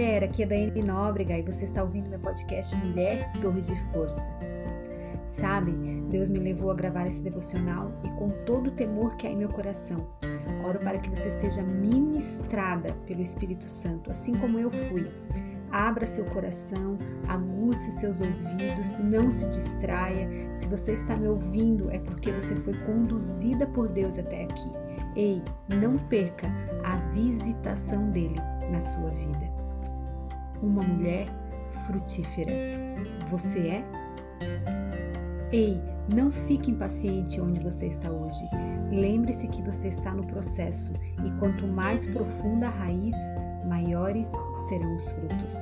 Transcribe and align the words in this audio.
mulher, 0.00 0.24
aqui 0.24 0.42
é 0.42 0.46
Daiane 0.46 0.82
Nóbrega 0.82 1.36
e 1.36 1.42
você 1.42 1.66
está 1.66 1.82
ouvindo 1.82 2.08
meu 2.08 2.18
podcast 2.18 2.74
Mulher 2.74 3.30
Torre 3.42 3.60
de 3.60 3.76
Força. 3.92 4.32
Sabe, 5.26 5.72
Deus 6.08 6.30
me 6.30 6.38
levou 6.38 6.70
a 6.70 6.74
gravar 6.74 7.06
esse 7.06 7.22
devocional 7.22 7.92
e 8.02 8.08
com 8.12 8.30
todo 8.46 8.68
o 8.68 8.70
temor 8.70 9.14
que 9.16 9.26
há 9.26 9.30
em 9.30 9.36
meu 9.36 9.50
coração, 9.50 10.08
oro 10.64 10.78
para 10.78 10.98
que 10.98 11.10
você 11.10 11.30
seja 11.30 11.62
ministrada 11.62 12.94
pelo 13.06 13.20
Espírito 13.20 13.68
Santo, 13.68 14.10
assim 14.10 14.34
como 14.36 14.58
eu 14.58 14.70
fui. 14.70 15.06
Abra 15.70 16.06
seu 16.06 16.24
coração, 16.24 16.96
aguce 17.28 17.90
seus 17.92 18.22
ouvidos, 18.22 18.96
não 18.98 19.30
se 19.30 19.46
distraia. 19.48 20.26
Se 20.54 20.66
você 20.66 20.94
está 20.94 21.14
me 21.14 21.28
ouvindo, 21.28 21.90
é 21.90 21.98
porque 21.98 22.32
você 22.32 22.56
foi 22.56 22.72
conduzida 22.86 23.66
por 23.66 23.86
Deus 23.86 24.18
até 24.18 24.44
aqui. 24.44 24.72
Ei, 25.14 25.42
não 25.76 25.98
perca 26.08 26.48
a 26.82 26.96
visitação 27.12 28.10
dele 28.10 28.40
na 28.72 28.80
sua 28.80 29.10
vida. 29.10 29.59
Uma 30.62 30.82
mulher 30.82 31.26
frutífera. 31.86 32.52
Você 33.28 33.68
é? 33.68 33.84
Ei, 35.52 35.80
não 36.14 36.30
fique 36.30 36.70
impaciente 36.70 37.40
onde 37.40 37.60
você 37.60 37.86
está 37.86 38.10
hoje. 38.10 38.44
Lembre-se 38.90 39.48
que 39.48 39.62
você 39.62 39.88
está 39.88 40.12
no 40.12 40.26
processo 40.26 40.92
e 41.24 41.30
quanto 41.38 41.66
mais 41.66 42.06
profunda 42.06 42.66
a 42.66 42.70
raiz, 42.70 43.16
maiores 43.66 44.30
serão 44.68 44.96
os 44.96 45.12
frutos. 45.12 45.54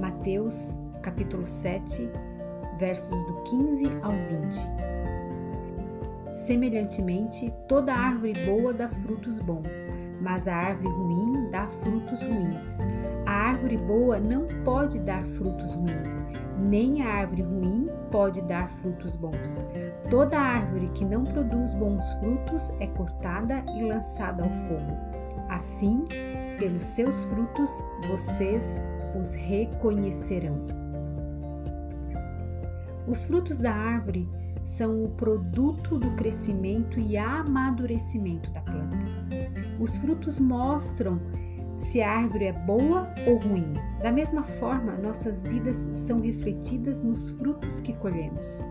Mateus, 0.00 0.78
capítulo 1.02 1.46
7, 1.46 2.08
versos 2.78 3.22
do 3.26 3.42
15 3.42 3.84
ao 4.02 4.10
20. 4.10 4.93
Semelhantemente, 6.34 7.48
toda 7.68 7.94
árvore 7.94 8.32
boa 8.44 8.74
dá 8.74 8.88
frutos 8.88 9.38
bons, 9.38 9.86
mas 10.20 10.48
a 10.48 10.56
árvore 10.56 10.92
ruim 10.92 11.48
dá 11.48 11.68
frutos 11.68 12.22
ruins. 12.24 12.76
A 13.24 13.30
árvore 13.30 13.76
boa 13.76 14.18
não 14.18 14.48
pode 14.64 14.98
dar 14.98 15.22
frutos 15.22 15.74
ruins, 15.74 16.26
nem 16.58 17.02
a 17.02 17.08
árvore 17.08 17.42
ruim 17.42 17.88
pode 18.10 18.42
dar 18.42 18.68
frutos 18.68 19.14
bons. 19.14 19.62
Toda 20.10 20.36
árvore 20.36 20.88
que 20.88 21.04
não 21.04 21.22
produz 21.22 21.72
bons 21.76 22.04
frutos 22.14 22.72
é 22.80 22.88
cortada 22.88 23.64
e 23.78 23.84
lançada 23.84 24.42
ao 24.42 24.50
fogo. 24.50 24.98
Assim, 25.48 26.04
pelos 26.58 26.84
seus 26.84 27.26
frutos 27.26 27.70
vocês 28.08 28.76
os 29.16 29.34
reconhecerão. 29.34 30.66
Os 33.06 33.24
frutos 33.24 33.60
da 33.60 33.72
árvore 33.72 34.28
são 34.64 35.04
o 35.04 35.08
produto 35.10 35.98
do 35.98 36.10
crescimento 36.12 36.98
e 36.98 37.16
amadurecimento 37.16 38.50
da 38.50 38.62
planta. 38.62 38.96
Os 39.78 39.98
frutos 39.98 40.40
mostram 40.40 41.20
se 41.76 42.00
a 42.00 42.10
árvore 42.10 42.46
é 42.46 42.52
boa 42.52 43.12
ou 43.26 43.36
ruim. 43.36 43.74
Da 44.02 44.10
mesma 44.10 44.42
forma, 44.42 44.96
nossas 44.96 45.46
vidas 45.46 45.88
são 45.92 46.20
refletidas 46.20 47.02
nos 47.02 47.30
frutos 47.30 47.80
que 47.80 47.92
colhemos. 47.92 48.64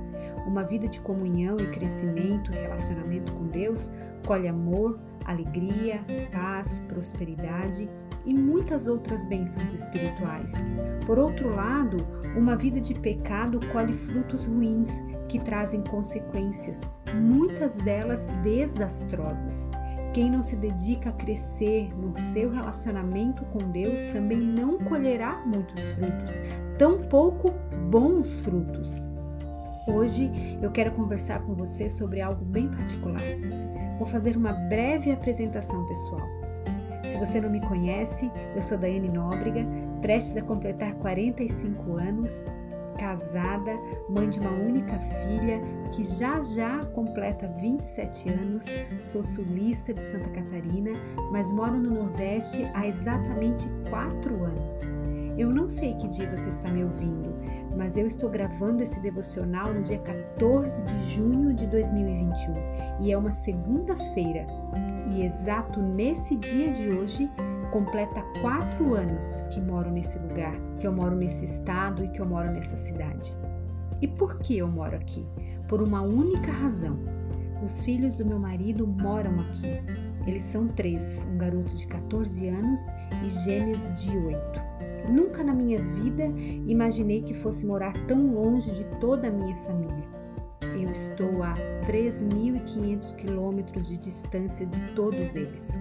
Uma 0.47 0.63
vida 0.63 0.87
de 0.87 0.99
comunhão 0.99 1.55
e 1.57 1.67
crescimento, 1.67 2.51
relacionamento 2.51 3.31
com 3.33 3.47
Deus, 3.47 3.91
colhe 4.25 4.47
amor, 4.47 4.99
alegria, 5.25 6.03
paz, 6.31 6.79
prosperidade 6.87 7.89
e 8.25 8.33
muitas 8.33 8.87
outras 8.87 9.25
bênçãos 9.25 9.73
espirituais. 9.73 10.53
Por 11.05 11.19
outro 11.19 11.53
lado, 11.53 11.97
uma 12.35 12.55
vida 12.55 12.79
de 12.79 12.93
pecado 12.93 13.59
colhe 13.71 13.93
frutos 13.93 14.45
ruins 14.45 14.89
que 15.27 15.39
trazem 15.39 15.81
consequências, 15.81 16.81
muitas 17.13 17.77
delas 17.77 18.27
desastrosas. 18.43 19.69
Quem 20.13 20.29
não 20.29 20.43
se 20.43 20.55
dedica 20.55 21.09
a 21.09 21.13
crescer 21.13 21.91
no 21.97 22.17
seu 22.19 22.51
relacionamento 22.51 23.43
com 23.45 23.71
Deus 23.71 23.99
também 24.13 24.37
não 24.37 24.77
colherá 24.77 25.41
muitos 25.45 25.81
frutos, 25.93 26.39
tampouco 26.77 27.51
bons 27.89 28.41
frutos. 28.41 29.09
Hoje 29.87 30.31
eu 30.61 30.71
quero 30.71 30.91
conversar 30.91 31.41
com 31.41 31.55
você 31.55 31.89
sobre 31.89 32.21
algo 32.21 32.45
bem 32.45 32.69
particular. 32.69 33.19
Vou 33.97 34.07
fazer 34.07 34.37
uma 34.37 34.53
breve 34.53 35.11
apresentação 35.11 35.85
pessoal. 35.87 36.42
Se 37.13 37.19
você 37.19 37.39
não 37.39 37.47
me 37.47 37.61
conhece, 37.61 38.31
eu 38.55 38.61
sou 38.63 38.75
Daiane 38.75 39.07
Nóbrega, 39.07 39.63
prestes 40.01 40.35
a 40.35 40.41
completar 40.41 40.95
45 40.95 41.97
anos, 41.97 42.43
casada, 42.97 43.71
mãe 44.09 44.27
de 44.27 44.39
uma 44.39 44.49
única 44.49 44.97
filha 44.97 45.61
que 45.91 46.03
já 46.03 46.41
já 46.41 46.79
completa 46.85 47.47
27 47.61 48.29
anos, 48.29 48.65
sou 48.99 49.23
sulista 49.23 49.93
de 49.93 50.03
Santa 50.03 50.27
Catarina, 50.31 50.89
mas 51.31 51.53
moro 51.53 51.77
no 51.77 51.91
Nordeste 51.91 52.67
há 52.73 52.87
exatamente 52.87 53.69
4 53.91 54.43
anos. 54.43 54.81
Eu 55.37 55.51
não 55.51 55.69
sei 55.69 55.93
que 55.93 56.07
dia 56.07 56.35
você 56.35 56.49
está 56.49 56.71
me 56.71 56.83
ouvindo, 56.83 57.31
mas 57.75 57.97
eu 57.97 58.05
estou 58.05 58.29
gravando 58.29 58.83
esse 58.83 58.99
devocional 58.99 59.73
no 59.73 59.83
dia 59.83 59.99
14 59.99 60.83
de 60.83 61.13
junho 61.13 61.53
de 61.53 61.67
2021 61.67 62.53
e 63.01 63.11
é 63.11 63.17
uma 63.17 63.31
segunda-feira. 63.31 64.45
E 65.15 65.23
exato 65.23 65.81
nesse 65.81 66.35
dia 66.35 66.71
de 66.71 66.89
hoje, 66.89 67.29
completa 67.71 68.21
quatro 68.41 68.93
anos 68.93 69.41
que 69.51 69.59
moro 69.59 69.91
nesse 69.91 70.19
lugar, 70.19 70.53
que 70.79 70.85
eu 70.85 70.91
moro 70.91 71.15
nesse 71.15 71.45
estado 71.45 72.03
e 72.03 72.09
que 72.09 72.19
eu 72.19 72.25
moro 72.25 72.51
nessa 72.51 72.77
cidade. 72.77 73.37
E 74.01 74.07
por 74.07 74.37
que 74.39 74.57
eu 74.57 74.67
moro 74.67 74.95
aqui? 74.95 75.25
Por 75.67 75.81
uma 75.81 76.01
única 76.01 76.51
razão. 76.51 76.99
Os 77.63 77.83
filhos 77.83 78.17
do 78.17 78.25
meu 78.25 78.37
marido 78.37 78.85
moram 78.85 79.39
aqui. 79.39 80.02
Eles 80.25 80.43
são 80.43 80.67
três: 80.67 81.25
um 81.31 81.37
garoto 81.37 81.75
de 81.75 81.87
14 81.87 82.47
anos 82.47 82.81
e 83.25 83.29
gêmeos 83.45 83.93
de 84.01 84.17
8. 84.17 84.73
Nunca 85.09 85.43
na 85.43 85.53
minha 85.53 85.81
vida 85.81 86.25
imaginei 86.65 87.21
que 87.21 87.33
fosse 87.33 87.65
morar 87.65 87.93
tão 88.07 88.33
longe 88.33 88.71
de 88.71 88.85
toda 88.99 89.27
a 89.27 89.31
minha 89.31 89.55
família. 89.57 90.13
Eu 90.79 90.89
estou 90.91 91.43
a 91.43 91.53
3.500 91.85 93.15
quilômetros 93.17 93.89
de 93.89 93.97
distância 93.97 94.65
de 94.65 94.79
todos 94.93 95.35
eles. 95.35 95.71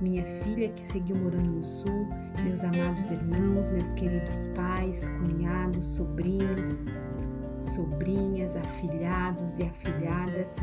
Minha 0.00 0.24
filha, 0.24 0.68
que 0.68 0.82
seguiu 0.82 1.16
morando 1.16 1.50
no 1.50 1.64
sul, 1.64 2.06
meus 2.44 2.62
amados 2.62 3.10
irmãos, 3.10 3.68
meus 3.70 3.92
queridos 3.94 4.46
pais, 4.54 5.08
cunhados, 5.08 5.86
sobrinhos, 5.86 6.80
sobrinhas, 7.70 8.56
afilhados 8.56 9.58
e 9.58 9.64
afilhadas. 9.64 10.56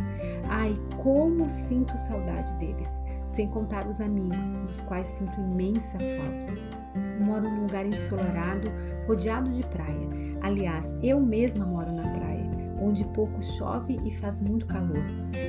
Ai, 0.50 0.76
como 1.02 1.48
sinto 1.48 1.98
saudade 1.98 2.54
deles, 2.56 3.00
sem 3.28 3.48
contar 3.48 3.88
os 3.88 4.02
amigos, 4.02 4.58
dos 4.60 4.82
quais 4.82 5.08
sinto 5.08 5.40
imensa 5.40 5.98
falta 6.00 6.76
moro 7.20 7.50
num 7.50 7.64
lugar 7.64 7.86
ensolarado, 7.86 8.72
rodeado 9.08 9.50
de 9.50 9.64
praia. 9.64 10.08
Aliás, 10.42 10.96
eu 11.02 11.20
mesma 11.20 11.66
moro 11.66 11.92
na 11.92 12.10
praia, 12.10 12.50
onde 12.80 13.04
pouco 13.06 13.42
chove 13.42 14.00
e 14.04 14.12
faz 14.16 14.42
muito 14.42 14.66
calor, 14.68 15.04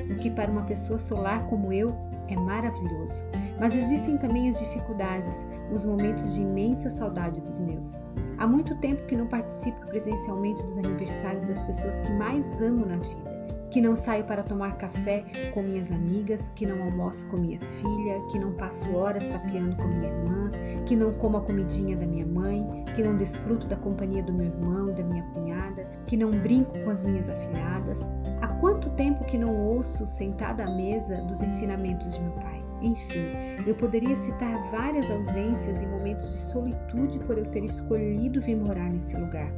o 0.09 0.17
que 0.17 0.31
para 0.31 0.51
uma 0.51 0.63
pessoa 0.63 0.97
solar 0.97 1.45
como 1.47 1.71
eu 1.71 1.93
é 2.27 2.35
maravilhoso. 2.35 3.25
Mas 3.59 3.75
existem 3.75 4.17
também 4.17 4.49
as 4.49 4.59
dificuldades, 4.59 5.45
os 5.71 5.85
momentos 5.85 6.35
de 6.35 6.41
imensa 6.41 6.89
saudade 6.89 7.41
dos 7.41 7.59
meus. 7.59 8.03
Há 8.37 8.45
muito 8.45 8.75
tempo 8.75 9.05
que 9.07 9.15
não 9.15 9.27
participo 9.27 9.85
presencialmente 9.87 10.61
dos 10.63 10.77
aniversários 10.77 11.45
das 11.45 11.63
pessoas 11.63 11.99
que 12.01 12.11
mais 12.13 12.61
amo 12.61 12.85
na 12.85 12.97
vida 12.97 13.37
que 13.69 13.81
não 13.81 13.95
saio 13.95 14.23
para 14.23 14.43
tomar 14.43 14.77
café 14.77 15.23
com 15.53 15.61
minhas 15.61 15.91
amigas, 15.91 16.51
que 16.55 16.65
não 16.65 16.81
almoço 16.83 17.27
com 17.27 17.37
minha 17.37 17.59
filha, 17.59 18.21
que 18.31 18.39
não 18.39 18.53
passo 18.53 18.95
horas 18.95 19.27
papeando 19.27 19.75
com 19.75 19.83
minha 19.83 20.09
irmã, 20.09 20.51
que 20.85 20.95
não 20.95 21.13
como 21.13 21.37
a 21.37 21.41
comidinha 21.41 21.95
da 21.95 22.05
minha 22.05 22.25
mãe, 22.25 22.65
que 22.95 23.03
não 23.03 23.15
desfruto 23.15 23.67
da 23.67 23.75
companhia 23.75 24.23
do 24.23 24.33
meu 24.33 24.47
irmão, 24.47 24.93
da 24.93 25.03
minha 25.03 25.23
cunhada, 25.33 25.83
que 26.05 26.15
não 26.15 26.31
brinco 26.31 26.73
com 26.79 26.89
as 26.89 27.03
minhas 27.03 27.29
afilhadas. 27.29 28.09
Há 28.41 28.47
quanto 28.47 28.89
tempo 28.91 29.25
que 29.25 29.37
não 29.37 29.55
ouço 29.55 30.05
sentada 30.05 30.63
à 30.63 30.71
mesa 30.71 31.17
dos 31.23 31.41
ensinamentos 31.41 32.09
de 32.09 32.21
meu 32.21 32.31
pai? 32.33 32.56
Enfim, 32.81 33.25
eu 33.65 33.73
poderia 33.75 34.15
citar 34.15 34.69
várias 34.69 35.09
ausências 35.09 35.81
e 35.81 35.85
momentos 35.85 36.31
de 36.31 36.39
solitude 36.39 37.19
por 37.19 37.37
eu 37.37 37.45
ter 37.45 37.63
escolhido 37.63 38.39
vir 38.39 38.55
morar 38.55 38.89
nesse 38.89 39.17
lugar. 39.17 39.51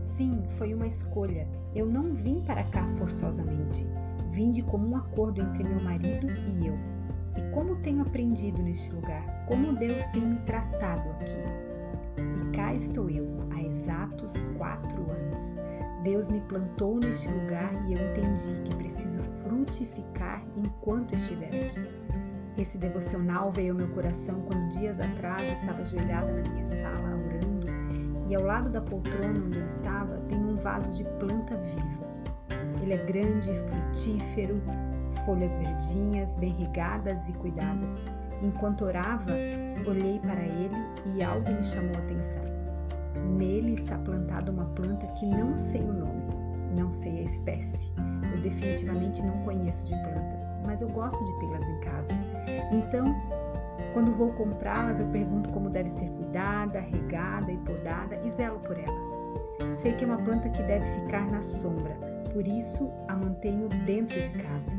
Sim, 0.00 0.42
foi 0.50 0.74
uma 0.74 0.86
escolha. 0.86 1.46
Eu 1.74 1.86
não 1.86 2.12
vim 2.12 2.40
para 2.40 2.64
cá 2.64 2.86
forçosamente. 2.96 3.86
Vim 4.32 4.50
de 4.50 4.62
comum 4.62 4.96
acordo 4.96 5.40
entre 5.40 5.62
meu 5.62 5.80
marido 5.80 6.26
e 6.26 6.66
eu. 6.66 6.74
E 7.36 7.54
como 7.54 7.76
tenho 7.76 8.02
aprendido 8.02 8.60
neste 8.62 8.90
lugar, 8.90 9.46
como 9.46 9.72
Deus 9.72 10.02
tem 10.08 10.22
me 10.22 10.38
tratado 10.40 11.08
aqui. 11.10 11.36
E 12.18 12.56
cá 12.56 12.74
estou 12.74 13.08
eu, 13.08 13.26
há 13.50 13.62
exatos 13.62 14.34
quatro 14.58 15.10
anos. 15.10 15.56
Deus 16.02 16.28
me 16.28 16.40
plantou 16.40 16.98
neste 16.98 17.28
lugar 17.28 17.70
e 17.88 17.92
eu 17.92 18.10
entendi 18.10 18.62
que 18.64 18.74
preciso 18.74 19.18
frutificar 19.42 20.42
enquanto 20.56 21.14
estiver 21.14 21.48
aqui. 21.48 22.29
Esse 22.60 22.76
devocional 22.76 23.50
veio 23.50 23.72
ao 23.72 23.78
meu 23.78 23.88
coração 23.88 24.42
quando 24.42 24.68
dias 24.68 25.00
atrás 25.00 25.40
estava 25.50 25.80
ajoelhada 25.80 26.30
na 26.30 26.50
minha 26.50 26.66
sala 26.66 27.16
orando 27.16 27.66
e 28.28 28.34
ao 28.34 28.42
lado 28.42 28.68
da 28.68 28.82
poltrona 28.82 29.40
onde 29.46 29.60
eu 29.60 29.64
estava 29.64 30.18
tem 30.28 30.36
um 30.36 30.56
vaso 30.56 30.92
de 30.92 31.02
planta 31.18 31.56
viva. 31.56 32.06
Ele 32.82 32.92
é 32.92 32.98
grande, 32.98 33.48
frutífero, 33.66 34.60
folhas 35.24 35.56
verdinhas, 35.56 36.36
bem 36.36 36.50
regadas 36.50 37.30
e 37.30 37.32
cuidadas. 37.32 38.04
Enquanto 38.42 38.84
orava, 38.84 39.32
olhei 39.86 40.18
para 40.18 40.42
ele 40.42 40.76
e 41.16 41.24
algo 41.24 41.50
me 41.50 41.64
chamou 41.64 41.96
a 41.96 41.98
atenção. 42.00 42.44
Nele 43.38 43.72
está 43.72 43.96
plantada 43.96 44.52
uma 44.52 44.66
planta 44.66 45.06
que 45.18 45.24
não 45.24 45.56
sei 45.56 45.80
o 45.80 45.94
nome, 45.94 46.24
não 46.76 46.92
sei 46.92 47.20
a 47.20 47.22
espécie. 47.22 47.90
Eu 48.34 48.42
definitivamente 48.42 49.22
não 49.22 49.38
conheço 49.44 49.86
de 49.86 49.94
plantas, 50.02 50.42
mas 50.66 50.82
eu 50.82 50.88
gosto 50.90 51.24
de 51.24 51.38
tê-las 51.40 51.66
em 51.66 51.80
casa. 51.80 52.12
Então, 52.72 53.14
quando 53.92 54.12
vou 54.12 54.32
comprá-las, 54.32 55.00
eu 55.00 55.06
pergunto 55.06 55.50
como 55.50 55.68
deve 55.68 55.90
ser 55.90 56.08
cuidada, 56.10 56.80
regada 56.80 57.50
e 57.50 57.56
podada 57.58 58.16
e 58.24 58.30
zelo 58.30 58.60
por 58.60 58.78
elas. 58.78 59.76
Sei 59.76 59.92
que 59.92 60.04
é 60.04 60.06
uma 60.06 60.18
planta 60.18 60.48
que 60.48 60.62
deve 60.62 60.84
ficar 61.00 61.28
na 61.30 61.40
sombra, 61.40 61.94
por 62.32 62.46
isso 62.46 62.90
a 63.08 63.16
mantenho 63.16 63.68
dentro 63.84 64.20
de 64.20 64.30
casa. 64.42 64.76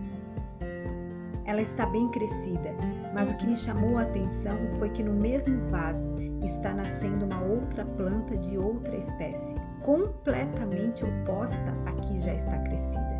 Ela 1.45 1.61
está 1.61 1.85
bem 1.85 2.07
crescida, 2.09 2.73
mas 3.13 3.29
o 3.29 3.35
que 3.35 3.47
me 3.47 3.57
chamou 3.57 3.97
a 3.97 4.03
atenção 4.03 4.57
foi 4.79 4.89
que 4.89 5.03
no 5.03 5.11
mesmo 5.11 5.61
vaso 5.69 6.09
está 6.41 6.73
nascendo 6.73 7.25
uma 7.25 7.41
outra 7.41 7.83
planta 7.83 8.37
de 8.37 8.57
outra 8.57 8.95
espécie, 8.95 9.55
completamente 9.81 11.03
oposta 11.03 11.73
à 11.85 11.91
que 11.93 12.19
já 12.19 12.33
está 12.33 12.57
crescida. 12.59 13.19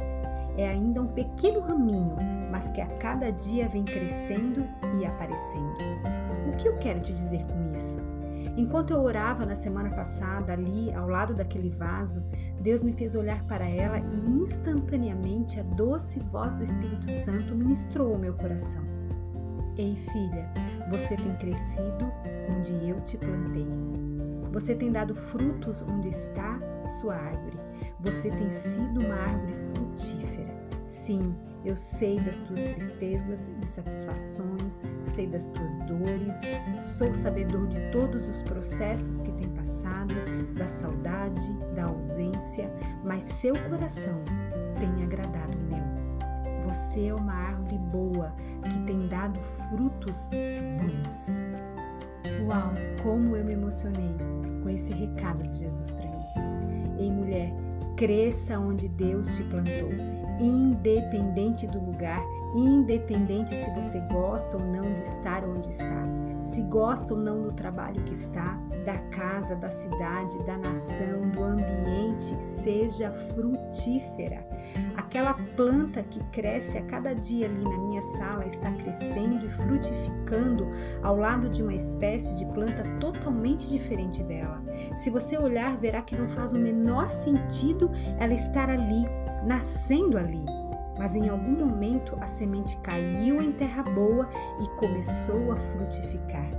É 0.58 0.68
ainda 0.70 1.02
um 1.02 1.08
pequeno 1.08 1.60
raminho, 1.60 2.16
mas 2.52 2.70
que 2.70 2.82
a 2.82 2.88
cada 2.98 3.32
dia 3.32 3.68
vem 3.70 3.84
crescendo 3.84 4.68
e 5.00 5.06
aparecendo. 5.06 5.78
O 6.48 6.58
que 6.58 6.68
eu 6.68 6.78
quero 6.78 7.00
te 7.00 7.14
dizer 7.14 7.46
com 7.46 7.74
isso? 7.74 8.00
Enquanto 8.58 8.92
eu 8.92 9.02
orava 9.02 9.46
na 9.46 9.56
semana 9.56 9.90
passada, 9.90 10.52
ali 10.52 10.94
ao 10.94 11.08
lado 11.08 11.34
daquele 11.34 11.70
vaso, 11.70 12.22
Deus 12.60 12.84
me 12.84 12.92
fez 12.92 13.16
olhar 13.16 13.42
para 13.44 13.68
ela 13.68 14.00
e 14.00 14.30
instantaneamente 14.30 15.60
a 15.60 15.64
doce 15.64 16.20
voz 16.20 16.56
do 16.56 16.64
Espírito 16.64 17.10
Santo 17.10 17.56
ministrou 17.56 18.14
o 18.14 18.20
meu 18.20 18.34
coração. 18.34 18.84
Ei, 19.78 19.96
filha, 19.96 20.50
você 20.92 21.16
tem 21.16 21.34
crescido 21.38 22.12
onde 22.50 22.90
eu 22.90 23.00
te 23.02 23.18
plantei. 23.18 23.68
Você 24.52 24.76
tem 24.76 24.92
dado 24.92 25.16
frutos 25.16 25.82
onde 25.82 26.10
está 26.10 26.60
sua 27.00 27.16
árvore. 27.16 27.58
Você 28.02 28.30
tem 28.32 28.52
sido 28.52 29.00
uma 29.00 29.16
árvore 29.16 29.54
frutífera. 29.74 30.54
Sim, 30.88 31.34
eu 31.64 31.76
sei 31.76 32.20
das 32.20 32.40
tuas 32.40 32.64
tristezas 32.64 33.48
e 33.48 33.64
insatisfações, 33.64 34.84
sei 35.06 35.28
das 35.28 35.50
tuas 35.50 35.78
dores, 35.80 36.36
sou 36.84 37.14
sabedor 37.14 37.68
de 37.68 37.80
todos 37.92 38.28
os 38.28 38.42
processos 38.44 39.22
que 39.22 39.32
tem 39.34 39.48
passado, 39.50 40.16
da 40.56 40.68
saudade, 40.68 41.54
da 41.76 41.86
ausência, 41.86 42.72
mas 43.04 43.24
seu 43.24 43.54
coração 43.70 44.24
tem 44.80 45.04
agradado 45.04 45.56
o 45.58 45.62
meu. 45.62 46.72
Você 46.74 47.08
é 47.08 47.14
uma 47.14 47.34
árvore 47.34 47.78
boa 47.78 48.34
que 48.64 48.80
tem 48.86 49.08
dado 49.08 49.40
frutos 49.70 50.32
bons. 50.80 51.26
Uau, 52.48 52.72
como 53.04 53.36
eu 53.36 53.46
me 53.46 53.54
emocionei 53.54 54.16
com 54.64 54.70
esse 54.70 54.94
recado 54.94 55.46
de 55.48 55.58
Jesus 55.58 55.94
para 55.94 56.06
mim. 56.06 56.98
Ei, 57.00 57.12
mulher, 57.12 57.52
cresça 57.98 58.58
onde 58.58 58.88
Deus 58.88 59.36
te 59.36 59.44
plantou 59.44 60.21
independente 60.42 61.68
do 61.68 61.80
lugar, 61.80 62.22
independente 62.56 63.56
se 63.56 63.70
você 63.72 64.00
gosta 64.12 64.58
ou 64.58 64.66
não 64.66 64.94
de 64.94 65.02
estar 65.02 65.44
onde 65.46 65.70
está, 65.70 66.04
se 66.44 66.62
gosta 66.64 67.14
ou 67.14 67.20
não 67.20 67.44
do 67.44 67.54
trabalho 67.54 68.04
que 68.04 68.14
está, 68.14 68.60
da 68.86 68.98
casa, 69.10 69.56
da 69.56 69.70
cidade, 69.70 70.44
da 70.46 70.58
nação, 70.58 71.30
do 71.30 71.44
ambiente, 71.44 72.36
seja 72.42 73.12
frutífera. 73.12 74.46
Aquela 74.96 75.34
planta 75.56 76.02
que 76.04 76.20
cresce 76.32 76.78
a 76.78 76.82
cada 76.84 77.14
dia 77.14 77.46
ali 77.46 77.64
na 77.64 77.78
minha 77.78 78.02
sala 78.02 78.46
está 78.46 78.72
crescendo 78.72 79.46
e 79.46 79.50
frutificando 79.50 80.68
ao 81.04 81.18
lado 81.18 81.50
de 81.50 81.62
uma 81.62 81.74
espécie 81.74 82.34
de 82.36 82.46
planta 82.54 82.84
totalmente 83.00 83.68
diferente 83.68 84.24
dela. 84.24 84.62
Se 84.98 85.10
você 85.10 85.38
olhar, 85.38 85.78
verá 85.78 86.02
que 86.02 86.16
não 86.16 86.28
faz 86.28 86.54
o 86.54 86.58
menor 86.58 87.10
sentido 87.10 87.92
ela 88.20 88.34
estar 88.34 88.70
ali 88.70 89.06
nascendo 89.46 90.18
ali. 90.18 90.44
Mas 90.98 91.16
em 91.16 91.30
algum 91.30 91.66
momento 91.66 92.16
a 92.22 92.28
semente 92.28 92.78
caiu 92.78 93.42
em 93.42 93.52
terra 93.52 93.82
boa 93.84 94.30
e 94.62 94.80
começou 94.80 95.52
a 95.52 95.58
frutificar. 95.58 96.50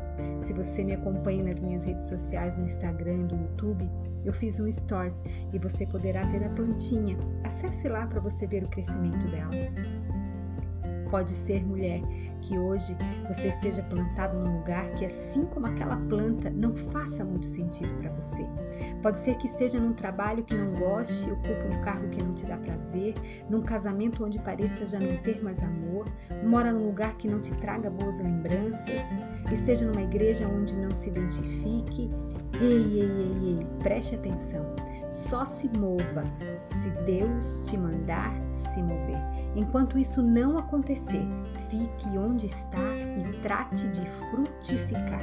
Se 0.40 0.52
você 0.52 0.82
me 0.82 0.94
acompanha 0.94 1.44
nas 1.44 1.62
minhas 1.62 1.84
redes 1.84 2.08
sociais, 2.08 2.58
no 2.58 2.64
Instagram 2.64 3.28
no 3.30 3.40
YouTube, 3.40 3.88
eu 4.24 4.32
fiz 4.32 4.58
um 4.58 4.70
stories 4.70 5.22
e 5.52 5.58
você 5.58 5.86
poderá 5.86 6.22
ver 6.22 6.44
a 6.44 6.50
plantinha. 6.50 7.16
Acesse 7.44 7.88
lá 7.88 8.06
para 8.06 8.20
você 8.20 8.46
ver 8.46 8.64
o 8.64 8.68
crescimento 8.68 9.26
dela. 9.28 9.50
Pode 11.10 11.30
ser, 11.30 11.64
mulher, 11.64 12.00
que 12.42 12.58
hoje 12.58 12.96
você 13.26 13.48
esteja 13.48 13.82
plantado 13.84 14.36
num 14.38 14.58
lugar 14.58 14.90
que, 14.94 15.04
assim 15.04 15.46
como 15.46 15.66
aquela 15.66 15.96
planta, 15.96 16.50
não 16.50 16.74
faça 16.74 17.24
muito 17.24 17.46
sentido 17.46 17.94
para 17.94 18.10
você. 18.10 18.46
Pode 19.00 19.18
ser 19.18 19.36
que 19.36 19.46
esteja 19.46 19.80
num 19.80 19.92
trabalho 19.92 20.44
que 20.44 20.54
não 20.54 20.72
goste, 20.72 21.30
ocupe 21.30 21.74
um 21.74 21.80
cargo 21.80 22.08
que 22.10 22.22
não 22.22 22.34
te 22.34 22.44
dá 22.44 22.56
prazer, 22.56 23.14
num 23.48 23.62
casamento 23.62 24.24
onde 24.24 24.38
pareça 24.40 24.86
já 24.86 24.98
não 24.98 25.16
ter 25.18 25.42
mais 25.42 25.62
amor, 25.62 26.06
mora 26.44 26.72
num 26.72 26.86
lugar 26.86 27.16
que 27.16 27.28
não 27.28 27.40
te 27.40 27.52
traga 27.56 27.88
boas 27.88 28.18
lembranças, 28.18 29.02
esteja 29.50 29.86
numa 29.86 30.02
igreja 30.02 30.46
onde 30.46 30.76
não 30.76 30.94
se 30.94 31.08
identifique. 31.08 32.10
Ei, 32.60 33.00
ei, 33.00 33.10
ei, 33.10 33.58
ei, 33.58 33.66
preste 33.82 34.14
atenção. 34.14 34.74
Só 35.10 35.44
se 35.44 35.68
mova 35.76 36.24
se 36.66 36.90
Deus 37.04 37.64
te 37.68 37.76
mandar 37.76 38.32
se 38.50 38.82
mover. 38.82 39.20
Enquanto 39.54 39.98
isso 39.98 40.22
não 40.22 40.56
acontecer, 40.56 41.22
fique 41.68 42.08
onde 42.32 42.46
está 42.46 42.96
e 42.96 43.40
trate 43.40 43.88
de 43.88 44.06
frutificar. 44.08 45.22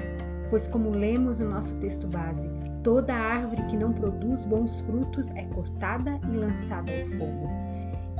Pois, 0.49 0.67
como 0.67 0.91
lemos 0.91 1.39
no 1.39 1.49
nosso 1.49 1.75
texto 1.75 2.07
base, 2.07 2.49
toda 2.83 3.13
árvore 3.13 3.63
que 3.63 3.77
não 3.77 3.91
produz 3.91 4.45
bons 4.45 4.81
frutos 4.81 5.29
é 5.31 5.43
cortada 5.45 6.19
e 6.31 6.35
lançada 6.35 6.91
ao 6.91 7.05
fogo. 7.17 7.49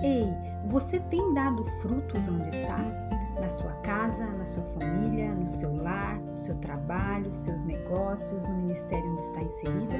Ei, 0.01 0.25
você 0.68 1.00
tem 1.00 1.33
dado 1.33 1.63
frutos 1.81 2.27
onde 2.27 2.50
está? 2.50 2.77
Na 3.39 3.47
sua 3.47 3.71
casa, 3.81 4.25
na 4.25 4.45
sua 4.45 4.63
família, 4.63 5.33
no 5.33 5.47
seu 5.47 5.75
lar, 5.75 6.19
no 6.19 6.38
seu 6.38 6.56
trabalho, 6.56 7.33
seus 7.33 7.63
negócios, 7.63 8.45
no 8.45 8.57
ministério 8.57 9.12
onde 9.12 9.21
está 9.21 9.42
inserida? 9.42 9.95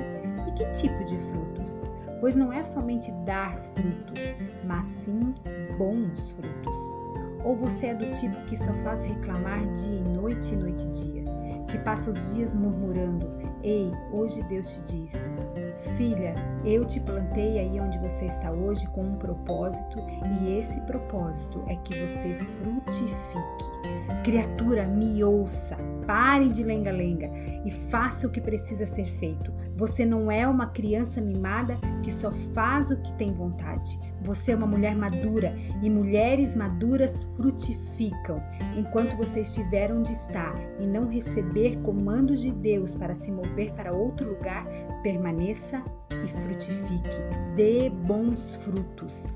E 0.48 0.52
que 0.54 0.66
tipo 0.72 1.04
de 1.06 1.18
frutos? 1.18 1.82
Pois 2.20 2.36
não 2.36 2.52
é 2.52 2.64
somente 2.64 3.12
dar 3.26 3.58
frutos, 3.58 4.36
mas 4.66 4.86
sim 4.88 5.34
bons 5.78 6.32
frutos. 6.32 6.99
Ou 7.44 7.56
você 7.56 7.88
é 7.88 7.96
do 7.96 8.12
tipo 8.14 8.36
que 8.46 8.58
só 8.58 8.74
faz 8.76 9.02
reclamar 9.04 9.66
dia 9.74 10.00
e 10.00 10.10
noite, 10.10 10.56
noite 10.56 10.86
e 10.88 10.92
dia, 10.92 11.24
que 11.68 11.78
passa 11.80 12.12
os 12.12 12.34
dias 12.34 12.54
murmurando: 12.54 13.32
Ei, 13.64 13.92
hoje 14.12 14.42
Deus 14.44 14.74
te 14.74 14.82
diz, 14.82 15.34
filha, 15.98 16.36
eu 16.66 16.86
te 16.86 17.00
plantei 17.00 17.60
aí 17.60 17.80
onde 17.80 17.98
você 18.00 18.26
está 18.26 18.52
hoje 18.52 18.88
com 18.88 19.02
um 19.02 19.16
propósito 19.16 20.00
e 20.42 20.58
esse 20.58 20.80
propósito 20.82 21.64
é 21.68 21.76
que 21.78 21.94
você 21.96 22.36
frutifique. 22.38 24.24
Criatura, 24.24 24.86
me 24.86 25.24
ouça, 25.24 25.78
pare 26.10 26.50
de 26.50 26.64
lenga-lenga 26.64 27.30
e 27.64 27.70
faça 27.92 28.26
o 28.26 28.32
que 28.32 28.42
precisa 28.42 28.84
ser 28.84 29.06
feito. 29.20 29.54
Você 29.78 30.04
não 30.08 30.32
é 30.32 30.48
uma 30.48 30.66
criança 30.66 31.22
mimada 31.22 31.78
que 32.02 32.12
só 32.12 32.32
faz 32.32 32.90
o 32.90 32.98
que 32.98 33.14
tem 33.14 33.32
vontade. 33.32 34.00
Você 34.24 34.54
é 34.54 34.56
uma 34.56 34.66
mulher 34.66 34.96
madura 34.96 35.56
e 35.84 35.88
mulheres 35.88 36.56
maduras 36.56 37.26
frutificam. 37.38 38.42
Enquanto 38.76 39.16
você 39.18 39.42
estiver 39.42 39.92
onde 39.92 40.12
está 40.12 40.52
e 40.80 40.88
não 40.88 41.08
receber 41.08 41.78
comandos 41.84 42.42
de 42.42 42.50
Deus 42.54 42.96
para 42.96 43.14
se 43.14 43.32
mover 43.32 43.72
para 43.74 43.94
outro 43.94 44.28
lugar, 44.28 44.66
permaneça 45.04 45.80
e 46.26 46.28
frutifique. 46.28 47.20
Dê 47.56 47.88
bons 47.88 48.56
frutos. 48.56 49.28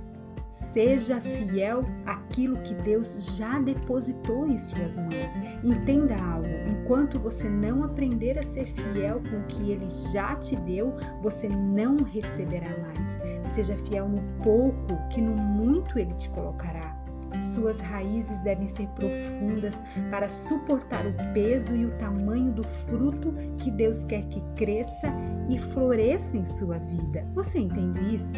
Seja 0.53 1.19
fiel 1.19 1.83
àquilo 2.05 2.57
que 2.57 2.75
Deus 2.75 3.35
já 3.35 3.59
depositou 3.59 4.47
em 4.47 4.57
suas 4.57 4.97
mãos. 4.97 5.33
Entenda 5.63 6.15
algo: 6.15 6.47
enquanto 6.69 7.19
você 7.19 7.49
não 7.49 7.83
aprender 7.83 8.37
a 8.37 8.43
ser 8.43 8.67
fiel 8.67 9.19
com 9.21 9.37
o 9.37 9.43
que 9.47 9.71
Ele 9.71 9.87
já 10.11 10.35
te 10.35 10.55
deu, 10.55 10.95
você 11.23 11.47
não 11.47 11.97
receberá 11.97 12.69
mais. 12.69 13.19
Seja 13.51 13.75
fiel 13.75 14.07
no 14.07 14.21
pouco, 14.43 14.95
que 15.09 15.19
no 15.19 15.35
muito 15.35 15.97
Ele 15.97 16.13
te 16.13 16.29
colocará. 16.29 17.01
Suas 17.41 17.79
raízes 17.79 18.43
devem 18.43 18.67
ser 18.67 18.87
profundas 18.89 19.81
para 20.11 20.29
suportar 20.29 21.03
o 21.05 21.33
peso 21.33 21.75
e 21.75 21.85
o 21.85 21.97
tamanho 21.97 22.51
do 22.51 22.63
fruto 22.63 23.33
que 23.57 23.71
Deus 23.71 24.03
quer 24.03 24.23
que 24.25 24.39
cresça 24.55 25.11
e 25.49 25.57
floresça 25.57 26.37
em 26.37 26.45
sua 26.45 26.77
vida. 26.77 27.27
Você 27.33 27.57
entende 27.57 27.99
isso? 28.15 28.37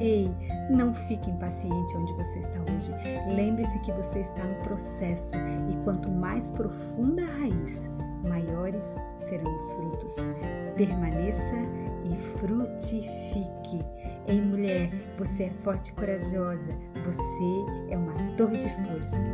Ei, 0.00 0.30
não 0.70 0.94
fique 0.94 1.30
impaciente 1.30 1.96
onde 1.96 2.12
você 2.14 2.38
está 2.38 2.58
hoje. 2.60 2.92
Lembre-se 3.34 3.78
que 3.80 3.92
você 3.92 4.20
está 4.20 4.44
no 4.44 4.54
processo 4.62 5.36
e 5.70 5.76
quanto 5.84 6.10
mais 6.10 6.50
profunda 6.50 7.22
a 7.22 7.38
raiz, 7.38 7.90
maiores 8.22 8.96
serão 9.16 9.56
os 9.56 9.72
frutos. 9.72 10.14
Permaneça 10.76 11.56
e 12.04 12.16
frutifique. 12.38 13.80
Ei, 14.28 14.40
mulher, 14.40 14.90
você 15.18 15.44
é 15.44 15.50
forte 15.64 15.88
e 15.88 15.94
corajosa. 15.94 16.72
Você 17.04 17.90
é 17.90 17.96
uma 17.96 18.12
torre 18.36 18.58
de 18.58 18.68
força. 18.86 19.26